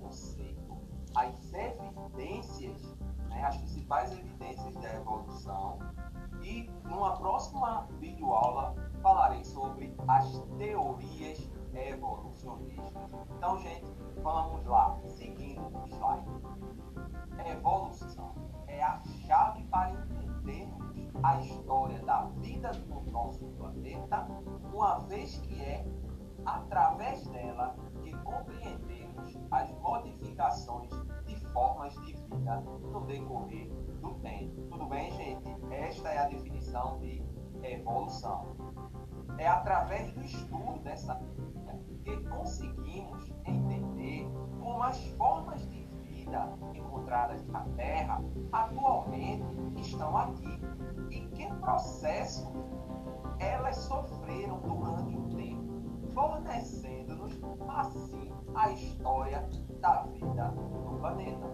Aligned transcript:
você 0.00 0.54
as 1.14 1.52
evidências, 1.52 2.96
né, 3.28 3.44
as 3.44 3.56
principais 3.56 4.12
evidências 4.12 4.74
da 4.76 4.94
evolução. 4.94 5.78
E 6.42 6.68
numa 6.84 7.16
próxima 7.16 7.86
videoaula 8.00 8.74
falarei 9.00 9.44
sobre 9.44 9.94
as 10.08 10.40
teorias 10.58 11.50
evolucionistas. 11.72 13.10
Então, 13.36 13.58
gente, 13.60 13.86
vamos 14.22 14.64
lá. 14.66 14.98
Seguindo 15.06 15.60
o 15.60 15.86
slide. 15.86 16.28
Evolução 17.46 18.34
é 18.66 18.82
a 18.82 19.00
chave 19.26 19.62
para 19.64 19.92
entendermos 19.92 20.84
a 21.22 21.40
história 21.40 22.02
da 22.02 22.24
vida 22.40 22.70
do 22.72 23.10
nosso 23.10 23.44
planeta, 23.56 24.26
uma 24.72 24.98
vez 25.00 25.38
que 25.38 25.62
é 25.62 25.86
através 26.44 26.83
no 32.44 33.00
decorrer 33.06 33.70
do 34.00 34.14
tempo. 34.20 34.62
Tudo 34.70 34.86
bem, 34.86 35.10
gente? 35.12 35.56
Esta 35.70 36.08
é 36.10 36.18
a 36.18 36.28
definição 36.28 36.98
de 36.98 37.22
evolução. 37.62 38.54
É 39.38 39.48
através 39.48 40.12
do 40.12 40.20
estudo 40.20 40.78
dessa 40.80 41.14
vida 41.14 41.80
que 42.04 42.16
conseguimos 42.28 43.32
entender 43.46 44.28
como 44.60 44.82
as 44.82 45.02
formas 45.12 45.66
de 45.70 45.84
vida 46.04 46.52
encontradas 46.74 47.46
na 47.46 47.64
Terra 47.76 48.22
atualmente 48.52 49.80
estão 49.80 50.16
aqui 50.16 50.60
e 51.10 51.20
que 51.28 51.46
processo 51.60 52.52
elas 53.38 53.76
sofreram 53.76 54.60
durante 54.60 55.16
o 55.16 55.28
tempo, 55.36 56.12
fornecendo-nos 56.12 57.32
assim 57.68 58.32
a 58.54 58.70
história 58.70 59.48
da 59.80 60.02
vida 60.04 60.48
no 60.48 60.98
planeta. 60.98 61.46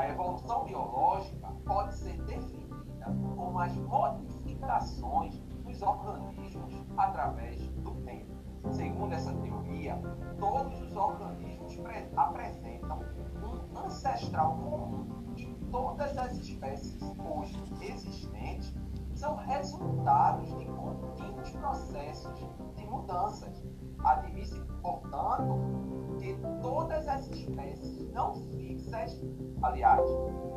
A 0.00 0.08
evolução 0.08 0.64
biológica 0.64 1.48
pode 1.66 1.94
ser 1.94 2.16
definida 2.22 3.04
como 3.36 3.58
as 3.58 3.76
modificações 3.76 5.36
dos 5.62 5.82
organismos 5.82 6.74
através 6.96 7.60
do 7.68 7.90
tempo. 8.06 8.32
Segundo 8.72 9.12
essa 9.12 9.30
teoria, 9.34 10.00
todos 10.38 10.80
os 10.80 10.96
organismos 10.96 11.78
apresentam 12.16 13.00
um 13.44 13.78
ancestral 13.78 14.56
comum 14.56 15.06
e 15.36 15.44
todas 15.70 16.16
as 16.16 16.32
espécies 16.32 16.98
hoje 17.18 17.62
existentes 17.82 18.74
são 19.14 19.36
resultados 19.36 20.48
de 20.58 20.64
contínuos 20.64 21.50
processos 21.50 22.38
de 22.74 22.86
mudanças. 22.86 23.62
Admite, 24.02 24.62
portanto, 25.10 26.18
que 26.20 26.36
todas 26.62 27.08
as 27.08 27.28
espécies 27.28 28.12
não 28.12 28.34
fixas, 28.52 29.20
aliás, 29.62 30.02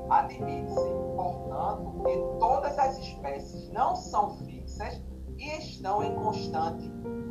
admite-se, 0.10 0.94
portanto, 1.16 2.04
que 2.04 2.40
todas 2.40 2.78
as 2.78 2.98
espécies 3.00 3.70
não 3.72 3.96
são 3.96 4.36
fixas 4.38 5.02
e 5.38 5.48
estão 5.58 6.04
em 6.04 6.14
constante 6.16 6.88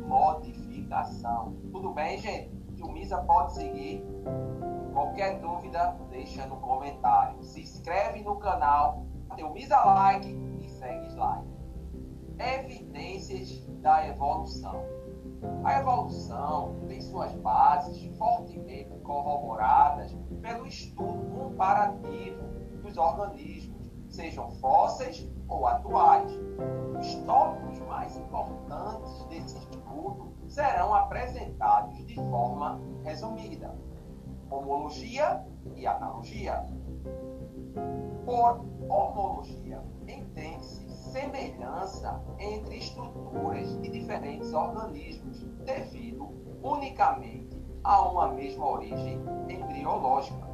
modificação. 0.07 1.55
Tudo 1.71 1.93
bem, 1.93 2.17
gente? 2.17 2.51
O 2.81 2.91
Misa 2.91 3.17
pode 3.19 3.53
seguir. 3.53 4.03
Qualquer 4.91 5.39
dúvida, 5.39 5.97
deixa 6.09 6.45
no 6.45 6.57
comentário. 6.57 7.41
Se 7.43 7.61
inscreve 7.61 8.21
no 8.23 8.35
canal, 8.37 9.05
o 9.41 9.49
Misa 9.53 9.77
like 9.83 10.27
e 10.59 10.69
segue 10.69 11.07
slide. 11.07 11.47
Evidências 12.37 13.65
da 13.81 14.07
evolução. 14.07 15.02
A 15.63 15.79
evolução 15.79 16.75
tem 16.87 17.01
suas 17.01 17.33
bases 17.35 18.17
fortemente 18.17 18.97
corroboradas 18.99 20.13
pelo 20.41 20.65
estudo 20.65 21.25
comparativo 21.37 22.43
dos 22.81 22.97
organismos, 22.97 23.91
sejam 24.09 24.49
fósseis 24.59 25.29
ou 25.47 25.65
atuais. 25.67 26.31
Os 26.99 27.15
tópicos 27.25 27.79
mais 27.79 28.15
importantes 28.17 29.25
desse 29.25 29.57
estudo 29.57 30.33
serão 30.47 30.93
apresentados 30.93 32.05
de 32.05 32.15
forma 32.15 32.79
resumida: 33.03 33.73
homologia 34.49 35.45
e 35.75 35.87
analogia. 35.87 36.65
Por 38.25 38.65
homologia, 38.89 39.83
entende-se 40.07 40.82
semelhança 41.13 42.19
entre 42.39 42.77
estruturas 42.79 43.79
de 43.81 43.89
diferentes 43.89 44.51
organismos 44.51 45.43
devido 45.63 46.23
unicamente 46.63 47.55
a 47.83 48.01
uma 48.09 48.29
mesma 48.29 48.65
origem 48.65 49.21
embriológica. 49.47 50.47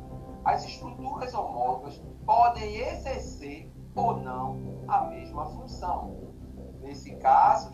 As 0.44 0.66
estruturas 0.66 1.34
homólogas 1.34 2.04
podem 2.26 2.76
exercer 2.76 3.72
ou 3.96 4.18
não 4.18 4.84
a 4.90 5.04
mesma 5.04 5.46
função. 5.46 6.34
Nesse 6.82 7.16
caso, 7.18 7.72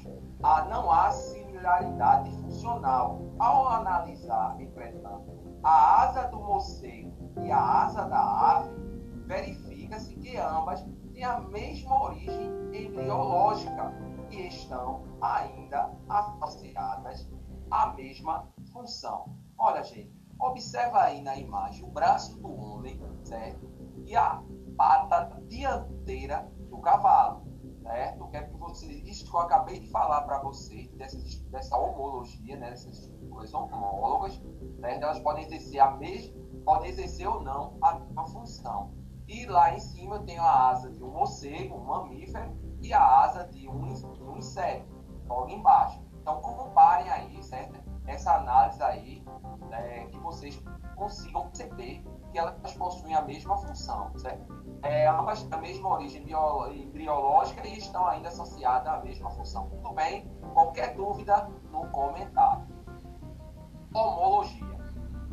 não 0.70 0.92
há 0.92 1.10
similaridade 1.10 2.30
funcional. 2.38 3.20
Ao 3.40 3.68
analisar, 3.68 4.62
entretanto, 4.62 5.60
a 5.64 6.04
asa 6.04 6.28
do 6.28 6.40
morcego 6.40 7.12
e 7.44 7.52
a 7.52 7.84
asa 7.84 8.04
da 8.06 8.58
ave, 8.58 8.70
verifica-se 9.26 10.16
que 10.16 10.38
ambas 10.38 10.86
têm 11.16 11.24
a 11.24 11.40
mesma 11.40 12.04
origem 12.04 12.52
embriológica 12.74 13.94
e 14.30 14.48
estão 14.48 15.04
ainda 15.22 15.90
associadas 16.10 17.28
à 17.72 17.94
mesma 17.94 18.52
função. 18.72 19.34
Olha, 19.58 19.82
gente, 19.84 20.14
observa 20.38 21.04
aí 21.04 21.22
na 21.22 21.38
imagem 21.38 21.86
o 21.86 21.88
braço 21.88 22.38
do 22.40 22.54
homem, 22.54 23.02
certo? 23.24 23.66
E 24.06 24.16
a 24.16 24.44
pata 24.78 25.42
dianteira 25.48 26.52
do 26.70 26.80
cavalo, 26.80 27.48
certo? 27.82 28.28
Quero 28.28 28.50
que 28.50 28.58
vocês, 28.58 29.08
isso 29.08 29.30
que 29.30 29.36
eu 29.36 29.40
acabei 29.40 29.80
de 29.80 29.90
falar 29.90 30.24
para 30.24 30.40
vocês, 30.40 30.90
dessa, 31.50 31.78
homologia, 31.78 32.58
né? 32.58 32.72
dessas 32.72 33.10
coisas 33.30 33.54
homólogas, 33.54 34.34
certo? 34.82 35.04
elas 35.04 35.20
podem 35.20 35.46
exercer 35.46 35.80
a 35.80 35.92
mesma, 35.92 36.36
podem 36.66 36.90
exercer 36.90 37.28
ou 37.28 37.42
não 37.42 37.78
a 37.82 38.00
mesma 38.00 38.28
função. 38.28 39.05
E 39.28 39.46
lá 39.46 39.74
em 39.74 39.80
cima 39.80 40.20
tem 40.20 40.38
a 40.38 40.70
asa 40.70 40.92
de 40.92 41.04
um 41.04 41.10
morcego, 41.10 41.76
um 41.76 41.84
mamífero, 41.84 42.56
e 42.82 42.94
a 42.94 43.24
asa 43.24 43.46
de 43.48 43.68
um, 43.68 43.86
um 43.86 44.38
inseto, 44.38 44.86
logo 45.28 45.50
embaixo. 45.50 46.00
Então, 46.22 46.42
comparem 46.42 47.10
aí, 47.10 47.44
certo? 47.44 47.80
Essa 48.06 48.36
análise 48.36 48.82
aí, 48.84 49.24
é, 49.72 50.06
que 50.06 50.18
vocês 50.20 50.62
consigam 50.96 51.48
perceber 51.48 52.04
que 52.32 52.38
elas 52.38 52.74
possuem 52.74 53.16
a 53.16 53.22
mesma 53.22 53.58
função, 53.58 54.12
certo? 54.18 54.54
É, 54.84 55.08
ambas 55.08 55.42
têm 55.44 55.58
a 55.58 55.62
mesma 55.62 55.90
origem 55.90 56.22
embriológica 56.22 57.68
e 57.68 57.78
estão 57.78 58.06
ainda 58.06 58.28
associadas 58.28 58.88
à 58.88 59.02
mesma 59.02 59.30
função. 59.32 59.70
Tudo 59.70 59.94
bem? 59.94 60.28
Qualquer 60.54 60.96
dúvida, 60.96 61.50
no 61.72 61.88
comentário. 61.90 62.68
Homologia. 63.94 64.76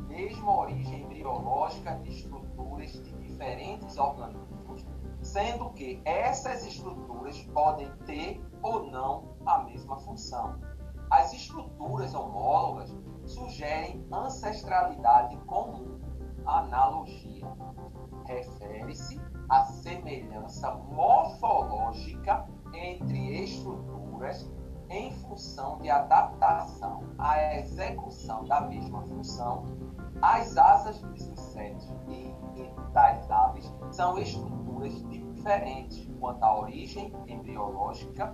Mesma 0.08 0.60
origem 0.60 1.02
embriológica 1.02 1.94
de 1.96 2.10
estruturas 2.10 2.92
de 2.92 3.14
diferentes 3.42 3.98
organismos, 3.98 4.86
sendo 5.20 5.70
que 5.70 6.00
essas 6.04 6.64
estruturas 6.64 7.36
podem 7.52 7.90
ter 8.06 8.40
ou 8.62 8.88
não 8.88 9.34
a 9.44 9.64
mesma 9.64 9.98
função. 9.98 10.60
As 11.10 11.32
estruturas 11.32 12.14
homólogas 12.14 12.94
sugerem 13.26 14.06
ancestralidade 14.12 15.36
comum, 15.46 16.00
analogia. 16.46 17.46
Refere-se 18.26 19.20
à 19.48 19.64
semelhança 19.64 20.72
morfológica 20.74 22.46
entre 22.72 23.42
estruturas 23.42 24.48
em 24.88 25.10
função 25.10 25.78
de 25.78 25.90
adaptação 25.90 27.02
à 27.18 27.56
execução 27.56 28.44
da 28.44 28.60
mesma 28.62 29.02
função. 29.02 29.64
As 30.22 30.56
asas 30.56 31.00
dos 31.00 31.26
insetos 31.26 31.92
e 32.06 32.32
das 32.92 33.28
aves 33.28 33.74
são 33.90 34.16
estruturas 34.16 34.94
diferentes 35.08 36.08
quanto 36.20 36.42
à 36.44 36.60
origem 36.60 37.12
embriológica, 37.26 38.32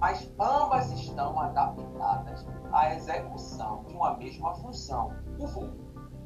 mas 0.00 0.32
ambas 0.40 0.90
estão 0.92 1.38
adaptadas 1.38 2.46
à 2.72 2.94
execução 2.94 3.84
de 3.84 3.94
uma 3.94 4.16
mesma 4.16 4.54
função, 4.54 5.12
o 5.38 5.46
voo. 5.46 5.70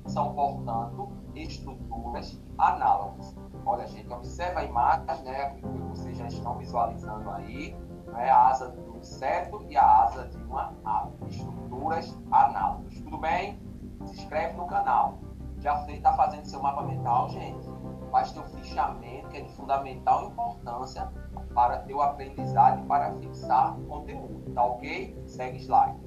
São, 0.06 0.32
portanto, 0.34 1.08
estruturas 1.34 2.40
análogas. 2.58 3.34
Olha, 3.66 3.86
gente, 3.86 4.12
observa 4.12 4.60
a 4.60 4.64
imagem, 4.64 5.24
né, 5.24 5.54
que 5.54 5.66
vocês 5.66 6.16
já 6.16 6.26
estão 6.26 6.56
visualizando 6.58 7.30
aí, 7.30 7.74
né, 8.12 8.30
a 8.30 8.48
asa 8.48 8.68
do 8.68 8.98
inseto 8.98 9.64
e 9.68 9.76
a 9.76 10.02
asa 10.04 10.28
de 10.28 10.36
uma 10.44 10.72
ave. 10.84 11.12
Estruturas 11.26 12.16
análogas. 12.30 13.00
Tudo 13.00 13.18
bem? 13.18 13.63
Se 14.06 14.20
inscreve 14.20 14.54
no 14.56 14.66
canal. 14.66 15.18
Já 15.58 15.86
está 15.88 16.12
fazendo 16.14 16.44
seu 16.44 16.60
mapa 16.60 16.82
mental, 16.82 17.28
gente? 17.30 17.66
Faz 18.10 18.32
teu 18.32 18.42
fichamento, 18.44 19.28
que 19.28 19.38
é 19.38 19.40
de 19.40 19.52
fundamental 19.52 20.26
importância 20.26 21.10
para 21.54 21.78
teu 21.78 22.02
aprendizado 22.02 22.82
e 22.82 22.86
para 22.86 23.12
fixar 23.14 23.76
conteúdo. 23.88 24.52
Tá 24.52 24.64
ok? 24.64 25.22
Segue 25.26 25.58
slide. 25.58 25.98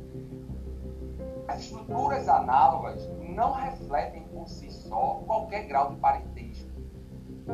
As 1.47 1.61
estruturas 1.61 2.27
análogas 2.27 3.09
não 3.19 3.53
refletem 3.53 4.23
por 4.27 4.47
si 4.47 4.69
só 4.69 5.21
qualquer 5.25 5.65
grau 5.65 5.91
de 5.91 5.95
parentesco. 5.97 6.67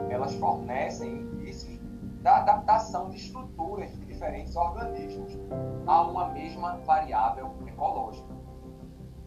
elas 0.09 0.33
fornecem 0.35 1.09
indícios 1.11 1.79
da 2.23 2.37
adaptação 2.37 3.09
de 3.09 3.17
estruturas 3.17 3.91
de 3.91 4.05
diferentes 4.05 4.55
organismos 4.55 5.37
a 5.85 6.01
uma 6.01 6.29
mesma 6.29 6.77
variável 6.77 7.53
ecológica. 7.67 8.33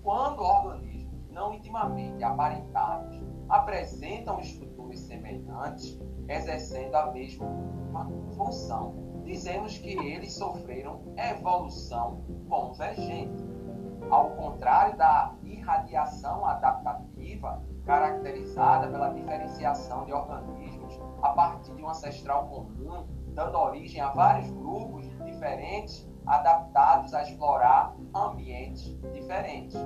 Quando 0.02 0.40
organismos 0.40 0.95
não 1.37 1.53
intimamente 1.53 2.25
aparentados 2.25 3.23
apresentam 3.49 4.41
estruturas 4.41 5.00
semelhantes, 5.00 6.00
exercendo 6.27 6.94
a 6.97 7.12
mesma 7.12 8.11
função, 8.35 9.21
dizemos 9.23 9.77
que 9.77 9.93
eles 9.99 10.33
sofreram 10.33 11.03
evolução 11.17 12.25
convergente. 12.49 13.44
Ao 14.11 14.31
contrário 14.31 14.97
da 14.97 15.35
irradiação 15.43 16.47
adaptativa, 16.47 17.62
caracterizada 17.85 18.88
pela 18.88 19.11
diferenciação 19.11 20.06
de 20.06 20.12
organismos 20.12 20.99
a 21.23 21.31
partir 21.31 21.75
de 21.75 21.83
um 21.83 21.88
ancestral 21.88 22.47
comum, 22.49 23.06
dando 23.35 23.59
origem 23.59 24.00
a 24.00 24.09
vários 24.11 24.50
grupos 24.50 25.06
diferentes 25.25 26.09
adaptados 26.25 27.12
a 27.15 27.23
explorar 27.23 27.94
ambientes 28.15 28.97
diferentes. 29.12 29.77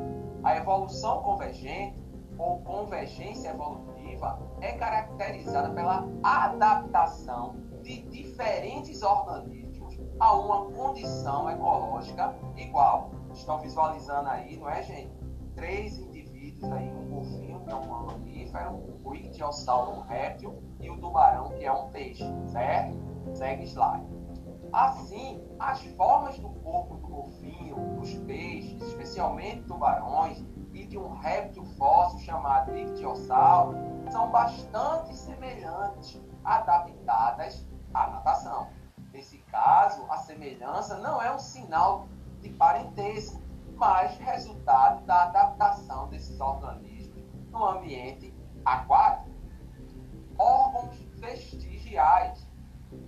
A 0.43 0.57
evolução 0.57 1.23
convergente 1.23 1.99
ou 2.39 2.61
convergência 2.61 3.51
evolutiva 3.51 4.39
é 4.61 4.73
caracterizada 4.73 5.71
pela 5.71 6.09
adaptação 6.23 7.57
de 7.83 8.03
diferentes 8.03 9.03
organismos 9.03 9.99
a 10.19 10.35
uma 10.35 10.71
condição 10.73 11.51
ecológica 11.51 12.35
igual. 12.57 13.11
Estão 13.33 13.59
visualizando 13.61 14.29
aí, 14.29 14.57
não 14.57 14.69
é, 14.69 14.83
gente? 14.83 15.13
Três 15.55 15.99
indivíduos 15.99 16.73
aí, 16.73 16.91
um 16.91 17.09
golfinho, 17.09 17.61
que 17.61 17.71
é 17.71 17.75
um 17.75 17.89
mamífero, 17.89 19.01
o 19.05 19.15
ictiosauro, 19.15 19.99
um 19.99 20.01
réptil, 20.01 20.63
e 20.81 20.91
o 20.91 20.99
tubarão, 20.99 21.51
que 21.51 21.65
é 21.65 21.73
um 21.73 21.91
peixe, 21.91 22.25
certo? 22.47 22.99
Segue 23.35 23.65
slide. 23.65 24.20
Assim, 24.73 25.45
as 25.59 25.83
formas 25.97 26.39
do 26.39 26.49
corpo 26.49 26.97
do 26.97 27.09
golfinho, 27.09 27.97
dos 27.97 28.15
peixes, 28.21 28.81
especialmente 28.81 29.63
tubarões, 29.63 30.45
e 30.73 30.87
de 30.87 30.97
um 30.97 31.15
réptil 31.19 31.65
fóssil 31.77 32.21
chamado 32.21 32.77
ictiosauro, 32.77 33.77
são 34.11 34.31
bastante 34.31 35.15
semelhantes, 35.17 36.23
adaptadas 36.45 37.67
à 37.93 38.07
natação. 38.09 38.69
Nesse 39.13 39.39
caso, 39.39 40.07
a 40.09 40.19
semelhança 40.19 40.99
não 40.99 41.21
é 41.21 41.35
um 41.35 41.39
sinal 41.39 42.07
de 42.41 42.51
parentesco, 42.51 43.43
mas 43.75 44.17
resultado 44.19 45.05
da 45.05 45.25
adaptação 45.25 46.09
desses 46.09 46.41
organismos 46.41 47.25
no 47.51 47.65
ambiente 47.65 48.33
aquático. 48.65 49.31
Órgãos 50.39 50.97
vestigiais, 51.17 52.47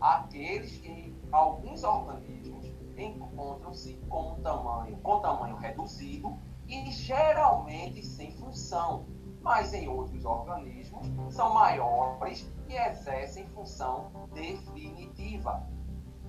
aqueles 0.01 0.77
que 0.79 1.12
alguns 1.33 1.83
organismos 1.83 2.67
encontram-se 2.97 3.95
com 4.09 4.41
tamanho, 4.43 4.97
com 4.99 5.21
tamanho 5.21 5.57
reduzido 5.57 6.39
e 6.69 6.91
geralmente 6.91 8.05
sem 8.05 8.31
função, 8.33 9.07
mas 9.41 9.73
em 9.73 9.89
outros 9.89 10.25
organismos 10.25 11.11
são 11.35 11.53
maiores 11.53 12.49
e 12.69 12.75
exercem 12.75 13.49
função 13.49 14.29
definitiva. 14.33 15.67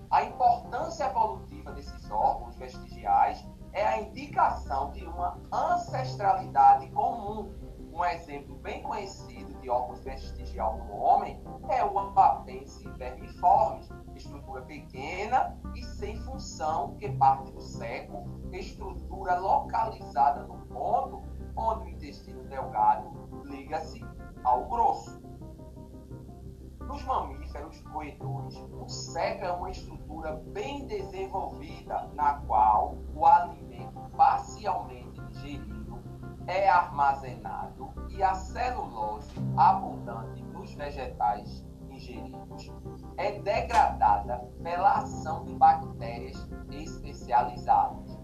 A 0.10 0.24
importância 0.24 1.06
evolutiva 1.06 1.72
desses 1.72 2.10
órgãos 2.10 2.56
vestigiais 2.56 3.46
é 3.72 3.86
a 3.86 4.02
indicação 4.02 4.92
de 4.92 5.04
uma 5.06 5.40
ancestralidade 5.52 6.88
comum. 6.92 7.52
Um 7.94 8.04
exemplo 8.06 8.56
bem 8.56 8.82
conhecido 8.82 9.54
de 9.62 9.70
órgãos 9.70 10.04
vestigial 10.04 10.80
no 10.80 10.94
homem 10.94 11.40
é 11.70 11.86
o 11.86 12.00
apêndice 12.00 12.90
vermiforme, 12.98 13.88
estrutura 14.16 14.64
pequena 14.64 15.56
e 15.76 15.84
sem 15.84 16.20
função 16.24 16.96
que 16.98 17.08
parte 17.12 17.52
do 17.52 17.62
seco, 17.62 18.28
estrutura 18.52 19.38
localizada 19.38 20.42
no 20.42 20.58
ponto 20.66 21.22
onde 21.56 21.86
o 21.86 21.90
intestino 21.90 22.44
delgado 22.46 23.12
liga-se 23.46 24.04
ao 24.44 24.66
grosso. 24.66 25.22
Nos 26.80 27.04
mamíferos 27.04 27.80
roedores, 27.92 28.58
o 28.72 28.90
seco 28.90 29.46
é 29.46 29.52
uma 29.52 29.70
estrutura 29.70 30.34
bem 30.48 30.88
desenvolvida 30.88 32.10
na 32.16 32.40
qual 32.48 32.98
o 33.14 33.24
alimento 33.24 34.00
parcialmente 34.18 35.22
digerido 35.28 35.84
é 36.48 36.68
armazenado 36.68 37.33
e 38.14 38.22
a 38.22 38.34
celulose 38.36 39.32
abundante 39.58 40.44
nos 40.46 40.74
vegetais 40.76 41.66
ingeridos 41.90 42.72
é 43.18 43.40
degradada 43.40 44.38
pela 44.62 44.98
ação 44.98 45.44
de 45.46 45.54
bactérias 45.56 46.48
especializadas. 46.72 48.20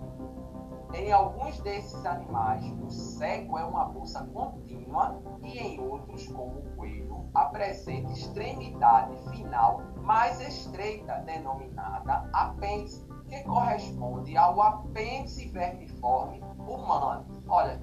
Em 0.93 1.11
alguns 1.11 1.59
desses 1.59 2.03
animais, 2.03 2.65
o 2.81 2.89
seco 2.89 3.57
é 3.59 3.63
uma 3.63 3.85
bolsa 3.85 4.25
contínua 4.33 5.21
e 5.43 5.57
em 5.59 5.79
outros, 5.79 6.27
como 6.29 6.59
o 6.59 6.75
coelho, 6.75 7.29
apresenta 7.33 8.11
extremidade 8.11 9.15
final 9.29 9.81
mais 10.01 10.41
estreita, 10.41 11.19
denominada 11.19 12.27
apêndice, 12.33 13.07
que 13.27 13.43
corresponde 13.43 14.35
ao 14.35 14.59
apêndice 14.59 15.47
vermiforme 15.49 16.41
humano. 16.57 17.43
Olha, 17.47 17.79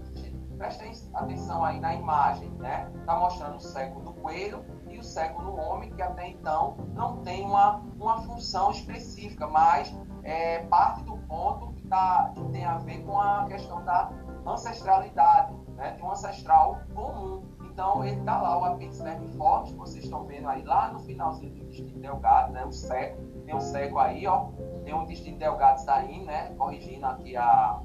prestem 0.57 0.93
atenção 1.15 1.65
aí 1.65 1.79
na 1.81 1.95
imagem, 1.95 2.49
né? 2.59 2.91
Está 3.01 3.19
mostrando 3.19 3.57
o 3.57 3.61
seco 3.61 4.01
do 4.01 4.13
coelho 4.15 4.65
e 4.89 4.99
o 4.99 5.03
seco 5.03 5.43
no 5.43 5.57
homem, 5.57 5.91
que 5.91 6.03
até 6.03 6.29
então 6.29 6.77
não 6.95 7.19
tem 7.19 7.45
uma, 7.45 7.83
uma 7.99 8.23
função 8.23 8.71
específica, 8.71 9.47
mas 9.47 9.95
é 10.23 10.61
parte 10.65 11.05
do 11.05 11.17
ponto 11.19 11.73
que, 11.75 11.87
tá, 11.87 12.33
que 12.35 12.45
tem 12.49 12.65
a 12.65 12.79
ver 12.79 13.05
com 13.05 13.21
a 13.21 13.47
questão 13.47 13.85
da 13.85 14.11
ancestralidade, 14.47 15.55
né? 15.77 15.93
de 15.93 16.03
um 16.03 16.11
ancestral 16.11 16.81
comum. 16.95 17.45
Então, 17.73 18.03
ele 18.05 18.19
está 18.19 18.41
lá, 18.41 18.59
o 18.59 18.65
apêndice 18.65 19.03
vermiforme, 19.03 19.69
que 19.69 19.75
vocês 19.75 20.05
estão 20.05 20.25
vendo 20.25 20.49
aí, 20.49 20.65
lá 20.65 20.91
no 20.93 20.99
finalzinho 21.01 21.53
do 21.53 21.59
intestino 21.59 22.01
delgado, 22.01 22.53
né? 22.53 22.65
o 22.65 22.73
seco, 22.73 23.23
tem 23.45 23.55
um 23.55 23.61
seco 23.61 23.99
aí, 23.99 24.27
ó, 24.27 24.49
tem 24.83 24.95
um 24.95 25.03
intestino 25.03 25.39
delgado 25.39 25.81
saindo, 25.83 26.25
né? 26.25 26.55
corrigindo 26.57 27.05
aqui 27.05 27.37
a, 27.37 27.81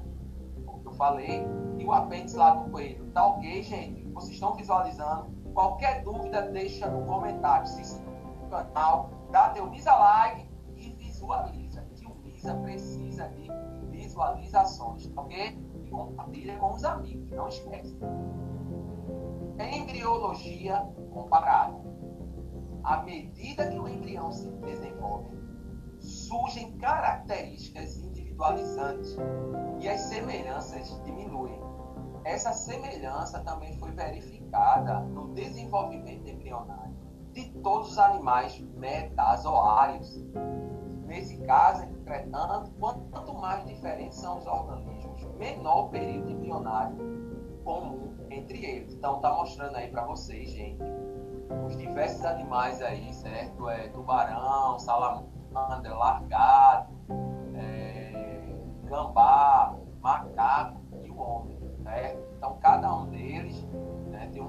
o 0.66 0.78
que 0.80 0.88
eu 0.88 0.92
falei, 0.92 1.46
e 1.82 1.84
o 1.84 1.92
apêndice 1.92 2.36
lá 2.36 2.54
do 2.54 2.70
coelho. 2.70 3.04
Tá 3.10 3.26
ok, 3.26 3.62
gente? 3.62 4.06
Vocês 4.12 4.34
estão 4.34 4.54
visualizando? 4.54 5.32
Qualquer 5.52 6.02
dúvida, 6.04 6.42
deixa 6.42 6.88
no 6.88 7.04
comentário. 7.04 7.66
Se 7.66 7.80
inscreve 7.80 8.22
no 8.40 8.48
canal, 8.48 9.10
dá 9.30 9.50
teu 9.50 9.68
Misa 9.68 9.92
like 9.92 10.48
e 10.76 10.92
visualiza. 10.92 11.82
Que 11.96 12.06
o 12.06 12.14
Misa 12.14 12.54
precisa 12.54 13.28
de 13.30 13.50
visualizações, 13.90 15.10
ok? 15.16 15.58
E 15.84 15.90
compartilha 15.90 16.56
com 16.58 16.72
os 16.72 16.84
amigos, 16.84 17.30
não 17.32 17.48
esquece. 17.48 17.98
Embriologia 19.58 20.86
comparada. 21.12 21.82
À 22.84 23.02
medida 23.02 23.68
que 23.68 23.78
o 23.78 23.88
embrião 23.88 24.32
se 24.32 24.48
desenvolve, 24.50 25.36
surgem 26.00 26.76
características 26.78 27.96
individualizantes 27.96 29.16
e 29.80 29.88
as 29.88 30.00
semelhanças 30.00 31.00
diminuem. 31.04 31.61
Essa 32.24 32.52
semelhança 32.52 33.40
também 33.40 33.76
foi 33.78 33.90
verificada 33.92 35.00
no 35.00 35.34
desenvolvimento 35.34 36.28
embrionário 36.28 36.92
de 37.32 37.50
todos 37.60 37.92
os 37.92 37.98
animais 37.98 38.60
metazoários. 38.76 40.22
Nesse 41.06 41.38
caso, 41.42 41.84
entretanto, 41.84 42.70
quanto 42.78 43.34
mais 43.34 43.66
diferentes 43.66 44.18
são 44.18 44.38
os 44.38 44.46
organismos, 44.46 45.24
menor 45.36 45.86
o 45.86 45.88
período 45.88 46.30
embrionário 46.30 46.96
comum 47.64 48.14
entre 48.30 48.64
eles. 48.64 48.94
Então, 48.94 49.16
está 49.16 49.32
mostrando 49.34 49.76
aí 49.76 49.90
para 49.90 50.06
vocês, 50.06 50.50
gente, 50.50 50.82
os 51.66 51.76
diversos 51.76 52.24
animais 52.24 52.80
aí, 52.80 53.12
certo? 53.12 53.68
É, 53.68 53.88
tubarão, 53.88 54.78
salamandra, 54.78 55.94
largado, 55.94 56.92
é, 57.54 58.56
gambá, 58.84 59.76
macaco 60.00 60.81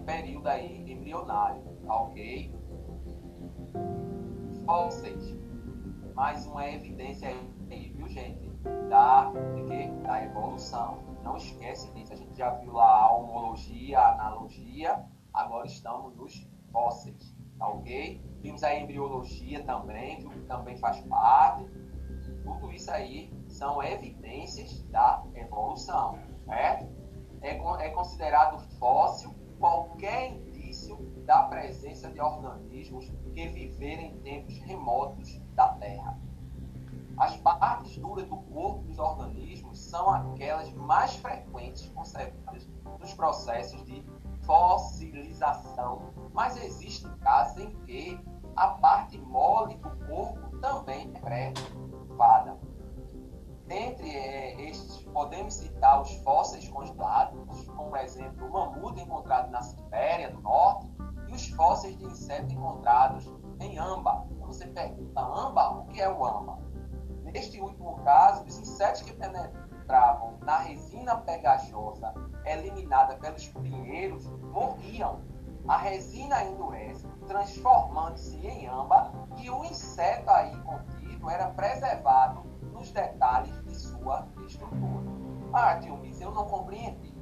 período 0.03 0.47
aí 0.47 0.91
embrionário, 0.91 1.61
tá 1.85 1.95
ok? 1.95 2.53
Fósseis. 4.65 5.37
Mais 6.13 6.45
uma 6.45 6.69
evidência 6.69 7.29
aí, 7.69 7.91
viu, 7.95 8.07
gente? 8.07 8.47
Da, 8.89 9.31
da 10.03 10.23
evolução. 10.23 10.99
Não 11.23 11.37
esquece 11.37 11.91
disso. 11.93 12.13
A 12.13 12.15
gente 12.15 12.37
já 12.37 12.51
viu 12.51 12.73
lá 12.73 13.03
a 13.03 13.13
homologia, 13.13 13.99
a 13.99 14.13
analogia. 14.13 15.03
Agora 15.33 15.65
estamos 15.65 16.15
nos 16.15 16.47
fósseis, 16.71 17.35
tá 17.57 17.67
ok? 17.67 18.21
Vimos 18.41 18.63
a 18.63 18.75
embriologia 18.75 19.63
também, 19.63 20.19
viu? 20.19 20.29
que 20.29 20.41
também 20.41 20.77
faz 20.77 21.01
parte. 21.01 21.65
Tudo 22.43 22.71
isso 22.71 22.91
aí 22.91 23.31
são 23.47 23.81
evidências 23.81 24.83
da 24.89 25.23
evolução, 25.35 26.19
certo? 26.45 27.03
é, 27.43 27.85
é 27.85 27.89
considerado 27.89 28.57
fóssil 28.79 29.33
qualquer 29.63 30.33
indício 30.33 30.97
da 31.25 31.43
presença 31.43 32.11
de 32.11 32.19
organismos 32.19 33.09
que 33.33 33.47
viveram 33.47 34.03
em 34.03 34.17
tempos 34.17 34.57
remotos 34.57 35.39
da 35.55 35.69
Terra. 35.75 36.19
As 37.17 37.37
partes 37.37 37.97
duras 37.97 38.27
do 38.27 38.35
corpo 38.35 38.83
dos 38.83 38.99
organismos 38.99 39.79
são 39.79 40.09
aquelas 40.09 40.69
mais 40.73 41.15
frequentes 41.15 41.87
conservadas 41.91 42.67
nos 42.99 43.13
processos 43.13 43.81
de 43.85 44.05
fossilização, 44.41 46.13
mas 46.33 46.61
existem 46.61 47.09
casos 47.19 47.63
em 47.63 47.73
que 47.85 48.19
a 48.57 48.67
parte 48.67 49.17
mole 49.17 49.75
do 49.77 49.91
corpo 50.07 50.57
também 50.57 51.09
é 51.15 51.19
preservada. 51.21 52.59
Dentre 53.67 54.09
é, 54.09 54.69
estes, 54.69 55.03
podemos 55.05 55.53
citar 55.53 56.01
os 56.01 56.11
fósseis 56.17 56.67
congelados, 56.67 57.65
como 57.69 57.95
exemplo 57.95 58.47
o 58.47 58.51
mamuto 58.51 58.99
encontrado 58.99 59.49
na 59.51 59.61
Sibéria 59.61 60.31
do 60.31 60.41
Norte 60.41 60.91
e 61.29 61.33
os 61.33 61.47
fósseis 61.49 61.97
de 61.97 62.05
inseto 62.05 62.53
encontrados 62.53 63.25
em 63.61 63.77
âmbar. 63.77 64.27
Você 64.41 64.67
pergunta, 64.67 65.21
âmbar, 65.21 65.79
o 65.79 65.85
que 65.85 66.01
é 66.01 66.09
o 66.09 66.25
âmbar? 66.25 66.59
Neste 67.23 67.59
último 67.61 67.95
caso, 68.03 68.43
os 68.43 68.57
insetos 68.59 69.01
que 69.01 69.13
penetravam 69.13 70.37
na 70.41 70.57
resina 70.57 71.15
pegajosa 71.17 72.13
eliminada 72.45 73.15
pelos 73.15 73.47
pinheiros 73.47 74.27
morriam. 74.51 75.21
A 75.65 75.77
resina 75.77 76.43
endurece, 76.43 77.07
transformando-se 77.25 78.35
em 78.45 78.67
âmbar, 78.67 79.13
e 79.37 79.49
o 79.49 79.63
inseto 79.63 80.29
aí 80.29 80.53
contido 80.63 81.29
era 81.29 81.47
preservado 81.51 82.52
nos 82.83 82.91
detalhes 82.91 83.63
de 83.63 83.75
sua 83.75 84.27
estrutura. 84.45 85.09
Ah, 85.53 85.77
tio 85.77 85.97
Miss, 85.97 86.19
eu 86.19 86.31
não 86.31 86.45
compreendi. 86.45 87.13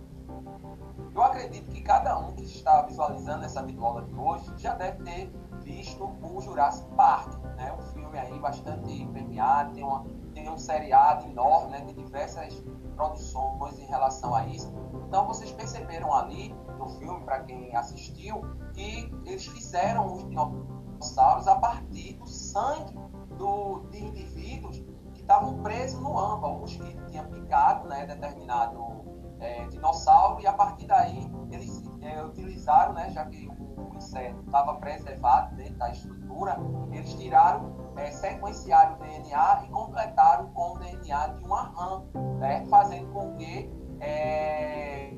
Eu 1.13 1.22
acredito 1.22 1.70
que 1.70 1.82
cada 1.82 2.18
um 2.18 2.34
que 2.34 2.44
está 2.44 2.82
visualizando 2.84 3.46
essa 3.46 3.62
videoaula 3.62 4.01
de 4.03 4.15
hoje 4.15 4.51
já 4.58 4.74
deve 4.74 5.03
ter 5.03 5.32
visto 5.62 6.03
o 6.24 6.41
Jurassic 6.41 6.89
Park, 6.96 7.38
né? 7.58 7.72
um 7.74 7.82
filme 7.94 8.18
aí 8.18 8.39
bastante 8.39 9.06
premiado, 9.08 9.74
tem, 9.74 9.84
uma, 9.84 10.06
tem 10.34 10.50
um 10.50 10.58
seriado 10.58 11.27
enorme, 11.27 11.72
né? 11.72 11.82
de 11.82 11.94
diversas 11.94 12.63
produções 12.96 13.77
em 13.77 13.86
relação 13.86 14.34
a 14.34 14.48
isso. 14.48 14.74
Então 15.08 15.27
vocês 15.27 15.51
perceberam 15.51 16.12
ali 16.13 16.56
no 16.80 16.88
filme, 16.98 17.24
para 17.24 17.44
quem 17.44 17.75
assistiu, 17.75 18.41
que 18.74 19.13
eles 19.25 19.46
fizeram 19.46 20.15
os 20.15 20.27
dinossauros 20.27 21.48
a 21.48 21.58
partir 21.58 22.13
do 22.13 22.27
sangue 22.27 22.96
do, 23.41 23.80
de 23.89 23.98
indivíduos 23.98 24.80
presos 25.62 26.00
no 26.01 26.18
âmbar. 26.18 26.51
O 26.51 26.60
mosquito 26.60 27.06
tinha 27.08 27.24
picado 27.24 27.88
né, 27.88 28.06
determinado 28.06 29.01
é, 29.39 29.65
dinossauro 29.68 30.41
e 30.41 30.48
a 30.48 30.53
partir 30.53 30.88
daí 30.88 31.30
eles 31.50 31.84
é, 32.01 32.24
utilizaram, 32.24 32.94
né, 32.94 33.10
já 33.10 33.25
que 33.25 33.48
o 33.48 33.96
inseto 33.96 34.41
estava 34.46 34.75
preservado 34.75 35.56
dentro 35.56 35.75
da 35.75 35.89
estrutura, 35.89 36.58
eles 36.91 37.13
tiraram, 37.15 37.94
é, 37.98 38.12
sequenciaram 38.12 38.96
o 38.96 39.00
DNA 39.00 39.63
e 39.65 39.70
completaram 39.70 40.51
com 40.53 40.75
o 40.75 40.80
DNA 40.80 41.27
de 41.27 41.44
uma 41.44 41.63
rã, 41.63 42.03
né, 42.39 42.65
fazendo 42.70 43.12
com 43.12 43.36
que 43.36 43.72
é, 44.00 45.13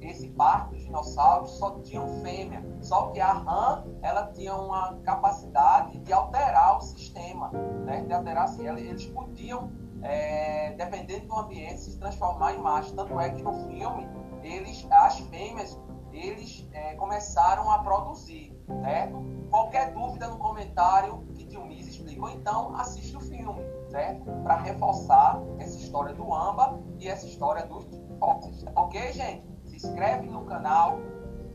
esse 0.00 0.28
dos 0.28 0.71
dinossauros 0.92 1.50
só 1.52 1.80
tinham 1.80 2.06
fêmea. 2.22 2.62
Só 2.82 3.08
que 3.08 3.20
a 3.20 3.32
rã 3.32 3.84
ela 4.02 4.26
tinha 4.32 4.54
uma 4.54 4.98
capacidade 5.04 5.98
de 5.98 6.12
alterar 6.12 6.76
o 6.76 6.80
sistema, 6.82 7.50
né, 7.84 8.02
de 8.02 8.12
alterar 8.12 8.44
assim, 8.44 8.68
eles 8.68 9.06
podiam 9.06 9.70
é, 10.02 10.72
dependendo 10.72 11.28
do 11.28 11.34
ambiente, 11.34 11.80
se 11.80 11.98
transformar 11.98 12.54
em 12.54 12.58
macho. 12.58 12.94
Tanto 12.94 13.18
é 13.18 13.30
que 13.30 13.42
no 13.42 13.52
filme, 13.68 14.06
eles, 14.42 14.86
as 14.90 15.18
fêmeas, 15.20 15.80
eles 16.12 16.68
é, 16.72 16.94
começaram 16.96 17.70
a 17.70 17.78
produzir, 17.78 18.54
certo? 18.82 19.24
Qualquer 19.48 19.92
dúvida 19.92 20.28
no 20.28 20.38
comentário 20.38 21.24
que 21.34 21.44
Dionísio 21.44 21.90
explicou, 21.90 22.28
então 22.30 22.74
assiste 22.76 23.16
o 23.16 23.20
filme, 23.20 23.62
certo? 23.88 24.24
Para 24.42 24.56
reforçar 24.56 25.40
essa 25.58 25.78
história 25.78 26.12
do 26.14 26.34
amba 26.34 26.78
e 26.98 27.08
essa 27.08 27.26
história 27.26 27.64
dos 27.66 27.86
fósseis. 28.18 28.64
Ok, 28.74 29.12
gente? 29.12 29.51
Inscreve 29.82 30.28
no 30.28 30.44
canal, 30.44 31.00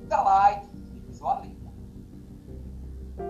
dá 0.10 0.22
like 0.22 0.68
e 0.76 1.00
visualiza. 1.00 1.72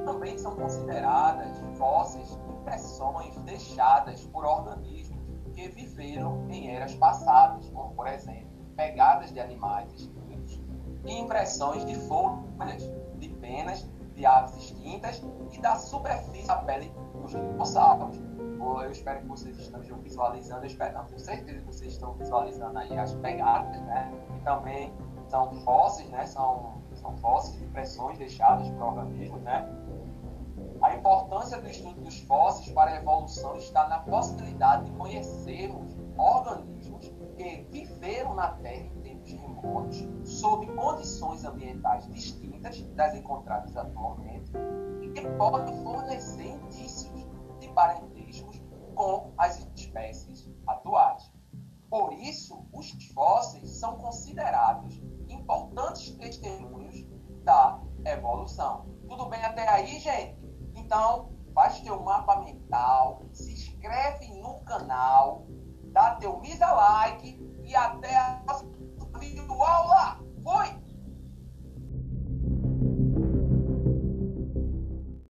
Também 0.06 0.38
são 0.40 0.56
consideradas 0.56 1.60
fósseis 1.78 2.40
impressões 2.50 3.36
deixadas 3.42 4.26
por 4.26 4.44
organismos 4.44 5.22
que 5.54 5.68
viveram 5.70 6.50
em 6.50 6.70
eras 6.76 6.96
passadas, 6.96 7.70
como, 7.70 7.94
por 7.94 8.08
exemplo, 8.08 8.50
pegadas 8.76 9.32
de 9.32 9.40
animais 9.40 9.94
extintos 9.94 10.60
e 11.06 11.20
impressões 11.20 11.86
de 11.86 11.94
folhas, 12.08 12.84
de 13.20 13.30
penas 13.40 13.88
de 14.16 14.26
aves 14.26 14.56
extintas 14.58 15.24
e 15.52 15.62
da 15.62 15.76
superfície 15.76 16.48
da 16.48 16.56
pele 16.58 16.92
dos 17.22 17.32
dinossauros. 17.32 18.18
Eu 18.84 18.92
espero 18.92 19.22
que 19.22 19.28
vocês 19.28 19.58
estejam 19.58 19.98
visualizando, 20.00 20.62
eu 20.62 20.68
espero, 20.68 20.98
não, 20.98 21.06
tenho 21.06 21.20
certeza 21.20 21.60
que 21.60 21.66
vocês 21.66 21.94
estão 21.94 22.14
visualizando 22.14 22.78
aí 22.78 22.98
as 22.98 23.14
pegadas, 23.16 23.82
né? 23.82 24.12
E 24.36 24.40
também 24.44 24.94
são 25.28 25.54
fósseis, 25.62 26.10
né? 26.10 26.26
São, 26.26 26.82
são 26.96 27.16
fósseis, 27.18 27.62
impressões 27.62 28.18
deixadas 28.18 28.70
por 28.70 28.84
organismos, 28.84 29.42
né? 29.42 29.68
A 30.82 30.96
importância 30.96 31.60
do 31.60 31.68
estudo 31.68 32.02
dos 32.02 32.20
fósseis 32.22 32.72
para 32.72 32.92
a 32.92 32.96
evolução 32.98 33.56
está 33.56 33.88
na 33.88 34.00
possibilidade 34.00 34.86
de 34.86 34.92
conhecermos 34.92 35.98
organismos 36.18 37.12
que 37.36 37.68
viveram 37.72 38.36
na 38.36 38.50
Terra 38.50 38.86
em 38.86 39.02
tempos 39.02 39.32
remotos, 39.32 40.08
sob 40.24 40.68
condições 40.74 41.46
ambientais 41.46 42.08
distintas 42.12 42.82
das 42.96 43.16
encontradas 43.16 43.76
atualmente, 43.76 44.52
e 45.02 45.10
que 45.10 45.28
podem 45.32 45.84
fornecer 45.84 46.48
indícios 46.48 47.28
de 47.60 47.70
parentescos 47.70 48.17
com 48.98 49.32
as 49.38 49.60
espécies 49.76 50.50
atuais. 50.66 51.32
Por 51.90 52.12
isso, 52.14 52.68
os 52.74 52.92
fósseis 53.14 53.70
são 53.80 53.96
considerados 53.98 55.00
importantes 55.30 56.12
testemunhos 56.18 57.06
da 57.44 57.80
evolução. 58.06 58.88
Tudo 59.08 59.28
bem 59.28 59.42
até 59.44 59.70
aí, 59.70 60.00
gente? 60.00 60.38
Então, 60.76 61.32
faz 61.54 61.80
teu 61.80 62.02
mapa 62.04 62.42
mental, 62.42 63.22
se 63.32 63.54
inscreve 63.54 64.28
no 64.42 64.60
canal, 64.66 65.46
dá 65.94 66.16
teu 66.16 66.40
misa 66.42 66.66
like 66.66 67.40
e 67.64 67.76
até 67.76 68.18
a 68.18 68.42
próxima 68.46 68.78
aula. 69.66 69.97